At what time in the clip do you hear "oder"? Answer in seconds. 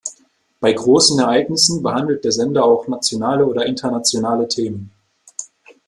3.45-3.67